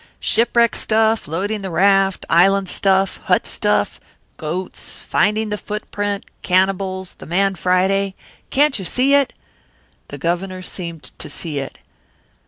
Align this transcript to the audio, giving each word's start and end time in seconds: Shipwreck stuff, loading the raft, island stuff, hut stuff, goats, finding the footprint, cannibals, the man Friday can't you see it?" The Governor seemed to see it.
Shipwreck 0.19 0.75
stuff, 0.75 1.27
loading 1.27 1.61
the 1.61 1.69
raft, 1.69 2.25
island 2.27 2.67
stuff, 2.69 3.17
hut 3.25 3.45
stuff, 3.45 3.99
goats, 4.35 5.03
finding 5.07 5.49
the 5.49 5.59
footprint, 5.59 6.25
cannibals, 6.41 7.13
the 7.13 7.27
man 7.27 7.53
Friday 7.53 8.15
can't 8.49 8.79
you 8.79 8.83
see 8.85 9.13
it?" 9.13 9.31
The 10.07 10.17
Governor 10.17 10.63
seemed 10.63 11.11
to 11.19 11.29
see 11.29 11.59
it. 11.59 11.77